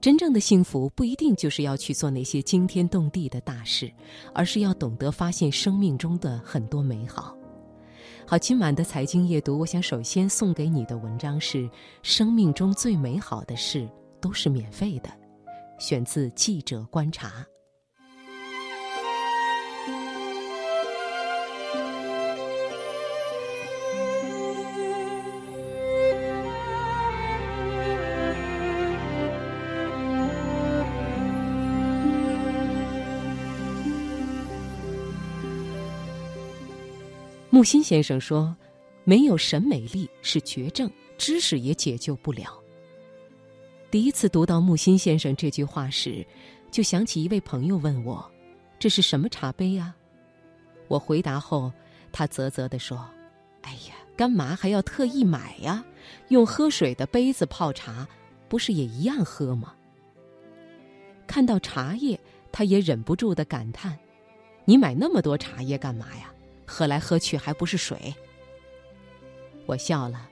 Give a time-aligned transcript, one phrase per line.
[0.00, 3.90] 真正的幸福不一定就是要去做那些惊天动地的大事，
[4.32, 7.36] 而是要懂得发现生命中的很多美好。
[8.24, 11.58] 好，今晚的财经夜读，我想首先送给你的文章是
[12.02, 13.88] 《生命中最美好的事
[14.20, 15.08] 都是免费的》，
[15.78, 17.28] 选自《记者观察》。
[37.58, 38.56] 木心先生说
[39.02, 42.56] ：“没有审美力是绝症，知识也解救不了。”
[43.90, 46.24] 第一次读到木心先生这句话时，
[46.70, 48.24] 就想起一位朋友问我
[48.78, 49.92] ：“这是什么茶杯呀？”
[50.86, 51.72] 我回答后，
[52.12, 53.04] 他啧啧地说
[53.62, 55.84] ：“哎呀，干嘛还要特意买呀？
[56.28, 58.06] 用喝水的杯子泡茶，
[58.48, 59.74] 不是也一样喝吗？”
[61.26, 62.20] 看到茶叶，
[62.52, 63.98] 他也忍不住的感叹
[64.64, 66.32] ：“你买那么多茶叶干嘛呀？”
[66.68, 68.14] 喝来喝去还不是水。
[69.64, 70.28] 我笑了，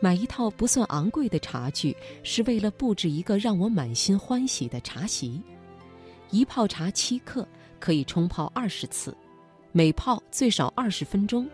[0.00, 5.40] 买一套不算昂贵的茶具，是为了布置一个让我满心欢喜的茶席。
[6.30, 7.46] 一泡茶七克，
[7.78, 9.14] 可以冲泡二十次，
[9.70, 11.48] 每泡最少二十分钟，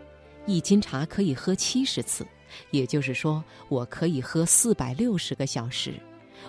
[0.45, 2.25] 一斤茶可以喝七十次，
[2.71, 5.93] 也就是说，我可以喝四百六十个小时。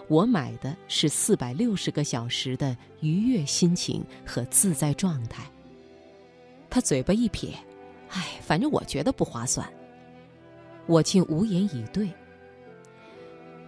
[0.06, 5.44] 我买的是四百六十个小时的愉悦心情和自在状态。
[6.70, 7.52] 他嘴巴一撇，
[8.08, 9.68] 唉，反正我觉得不划算。
[10.86, 12.08] 我竟无言以对。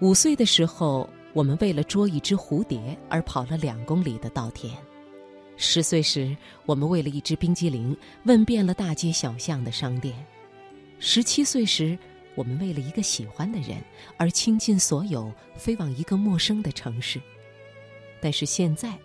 [0.01, 4.75] 五岁的时候，我们为了捉一只蝴蝶而跑了两公里的稻田；
[5.57, 6.37] 十岁时，
[6.67, 10.15] 我们为了一只冰激凌问遍了大街小巷的商店；
[10.99, 11.97] 十七岁时，
[12.35, 13.77] 我们为了一个喜欢的人
[14.17, 17.21] 而倾尽所有飞往一个陌生的城市。
[18.21, 18.99] 但是现在，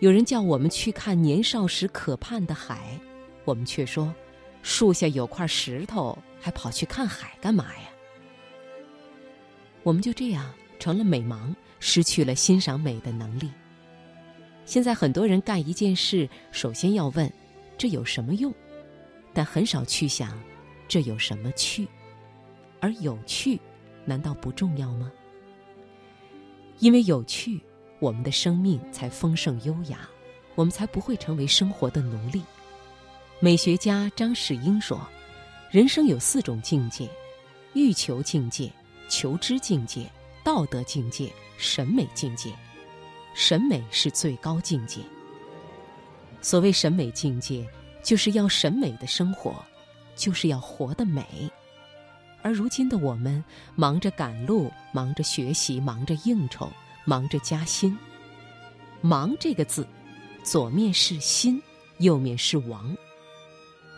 [0.00, 2.98] 有人叫我们去看年少时可盼的海。
[3.44, 4.14] 我们却说，
[4.62, 7.90] 树下有块石头，还跑去看海干嘛呀？
[9.82, 13.50] 我们就这样成了美盲，失去了欣赏美的能力。
[14.64, 17.30] 现在很多人干一件事，首先要问
[17.76, 18.52] 这有什么用，
[19.34, 20.42] 但很少去想
[20.88, 21.86] 这有什么趣。
[22.80, 23.60] 而有趣，
[24.06, 25.12] 难道不重要吗？
[26.78, 27.60] 因为有趣，
[27.98, 30.08] 我们的生命才丰盛优雅，
[30.54, 32.42] 我们才不会成为生活的奴隶。
[33.40, 35.06] 美学家张世英说
[35.70, 37.08] ：“人生有四种境界：
[37.74, 38.72] 欲求境界、
[39.08, 40.10] 求知境界、
[40.42, 42.50] 道德境界、审美境界。
[43.34, 45.00] 审美是最高境界。
[46.40, 47.68] 所谓审美境界，
[48.02, 49.54] 就是要审美的生活，
[50.16, 51.50] 就是要活得美。
[52.40, 53.44] 而如今的我们，
[53.74, 56.70] 忙着赶路，忙着学习，忙着应酬，
[57.04, 57.98] 忙着加薪。
[59.02, 59.86] 忙这个字，
[60.42, 61.60] 左面是心，
[61.98, 62.96] 右面是王。”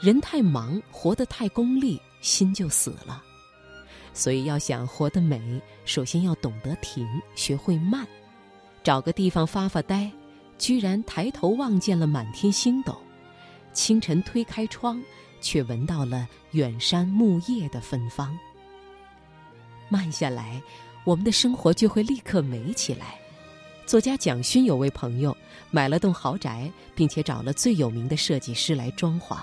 [0.00, 3.22] 人太忙，活得太功利，心就死了。
[4.12, 8.06] 所以要想活得美，首先要懂得停，学会慢。
[8.82, 10.10] 找个地方发发呆，
[10.58, 12.96] 居然抬头望见了满天星斗。
[13.72, 15.02] 清晨推开窗，
[15.40, 18.38] 却闻到了远山木叶的芬芳。
[19.88, 20.62] 慢下来，
[21.04, 23.18] 我们的生活就会立刻美起来。
[23.86, 25.36] 作家蒋勋有位朋友
[25.70, 29.38] 买了栋豪宅，并且找了最有名的设计师来装潢。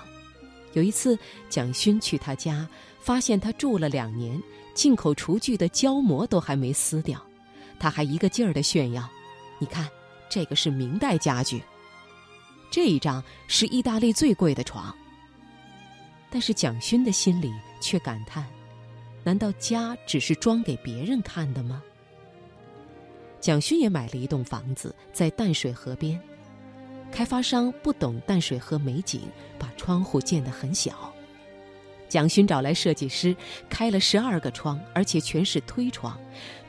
[0.74, 1.18] 有一次，
[1.48, 2.68] 蒋勋去他家，
[3.00, 4.40] 发现他住了两年，
[4.74, 7.20] 进口厨具的胶膜都还没撕掉，
[7.78, 9.08] 他还一个劲儿的炫耀
[9.58, 9.88] ：“你看，
[10.28, 11.62] 这个是明代家具，
[12.70, 14.94] 这一张是意大利最贵的床。”
[16.28, 18.44] 但是蒋勋的心里却感叹
[19.22, 21.80] ：“难道家只是装给别人看的吗？”
[23.40, 26.20] 蒋勋也买了一栋房子，在淡水河边。
[27.14, 29.20] 开发商不懂淡水河美景，
[29.56, 31.14] 把窗户建得很小。
[32.08, 33.34] 蒋勋找来设计师，
[33.68, 36.18] 开了十二个窗，而且全是推窗，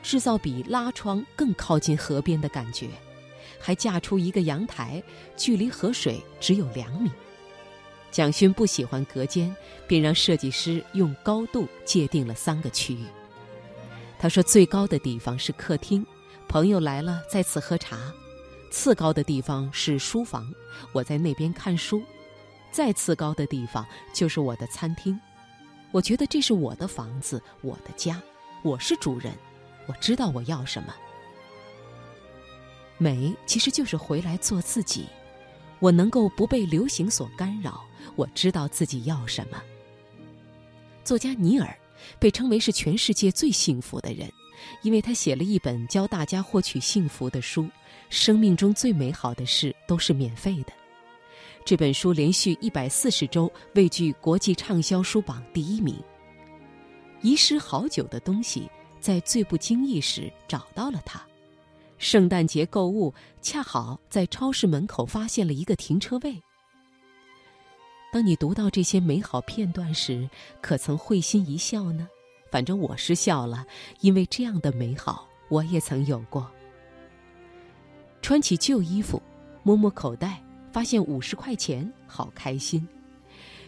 [0.04, 2.86] 制造比拉窗更靠近河边的感觉。
[3.58, 5.02] 还架出一个阳台，
[5.36, 7.10] 距离河水只有两米。
[8.12, 9.54] 蒋勋不喜欢隔间，
[9.88, 13.04] 便让设计师用高度界定了三个区域。
[14.16, 16.06] 他说：“最高的地方是客厅，
[16.46, 17.98] 朋友来了在此喝茶。”
[18.70, 20.52] 次高的地方是书房，
[20.92, 22.00] 我在那边看书；
[22.70, 25.18] 再次高的地方就是我的餐厅。
[25.92, 28.20] 我觉得这是我的房子，我的家，
[28.62, 29.32] 我是主人，
[29.86, 30.94] 我知道我要什么。
[32.98, 35.06] 美其实就是回来做自己，
[35.78, 37.84] 我能够不被流行所干扰，
[38.14, 39.62] 我知道自己要什么。
[41.04, 41.74] 作家尼尔
[42.18, 44.30] 被称为是全世界最幸福的人，
[44.82, 47.62] 因为他写了一本教大家获取幸福的书，
[48.08, 50.72] 《生命中最美好的事都是免费的》。
[51.64, 55.96] 这本书连续一百四十周位居国际畅销书榜第一名。
[57.22, 58.70] 遗失好久的东西，
[59.00, 61.20] 在最不经意时找到了它。
[61.98, 63.12] 圣诞节购物，
[63.42, 66.40] 恰好在超市门口发现了一个停车位。
[68.12, 70.28] 当你读到这些美好片段时，
[70.60, 72.06] 可曾会心一笑呢？
[72.52, 73.66] 反正我是笑了，
[74.00, 76.48] 因为这样的美好我也曾有过。
[78.26, 79.22] 穿起旧衣服，
[79.62, 80.42] 摸摸口袋。
[80.72, 82.84] 发现五十块钱，好开心！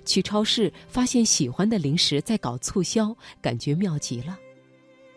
[0.04, 4.36] 去超市发现喜欢的零食在搞促销，感觉妙极了。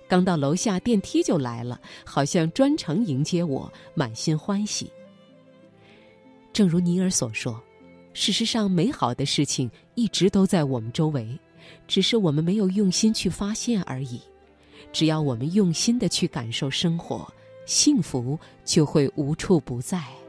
[0.08, 4.92] 刚到楼下，电梯就来了，好像专程迎接我，满心欢喜。
[6.54, 7.60] 正如尼尔所说，
[8.14, 11.36] 事实上，美好的事情一直都在我们周围，
[11.88, 14.22] 只是我们没有用心去发现而已。
[14.94, 17.28] 只要我们用心的去感受生活，
[17.66, 20.21] 幸福就会无处不在。